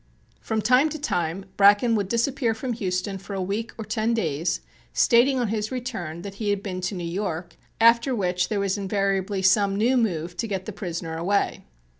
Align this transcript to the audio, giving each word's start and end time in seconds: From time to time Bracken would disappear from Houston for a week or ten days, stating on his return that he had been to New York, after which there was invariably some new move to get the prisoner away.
From 0.39 0.63
time 0.63 0.89
to 0.89 0.97
time 0.97 1.45
Bracken 1.57 1.93
would 1.93 2.07
disappear 2.07 2.55
from 2.55 2.73
Houston 2.73 3.19
for 3.19 3.35
a 3.35 3.39
week 3.43 3.71
or 3.77 3.85
ten 3.85 4.15
days, 4.15 4.61
stating 4.93 5.37
on 5.37 5.49
his 5.49 5.71
return 5.71 6.23
that 6.23 6.33
he 6.41 6.49
had 6.49 6.63
been 6.63 6.81
to 6.81 6.95
New 6.95 7.03
York, 7.03 7.55
after 7.79 8.15
which 8.15 8.49
there 8.49 8.59
was 8.59 8.79
invariably 8.79 9.43
some 9.43 9.75
new 9.75 9.95
move 9.97 10.35
to 10.37 10.47
get 10.47 10.65
the 10.65 10.73
prisoner 10.73 11.17
away. 11.17 11.65